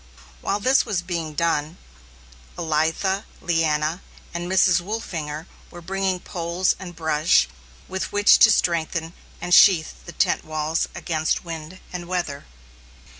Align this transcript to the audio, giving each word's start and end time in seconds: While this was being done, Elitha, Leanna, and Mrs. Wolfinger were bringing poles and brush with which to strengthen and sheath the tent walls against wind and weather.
While 0.41 0.59
this 0.59 0.83
was 0.83 1.03
being 1.03 1.35
done, 1.35 1.77
Elitha, 2.57 3.23
Leanna, 3.39 4.01
and 4.33 4.49
Mrs. 4.51 4.81
Wolfinger 4.81 5.45
were 5.69 5.79
bringing 5.79 6.19
poles 6.19 6.75
and 6.79 6.95
brush 6.95 7.47
with 7.87 8.11
which 8.11 8.39
to 8.39 8.49
strengthen 8.49 9.13
and 9.39 9.53
sheath 9.53 9.93
the 10.07 10.11
tent 10.13 10.43
walls 10.43 10.87
against 10.95 11.45
wind 11.45 11.79
and 11.93 12.07
weather. 12.07 12.45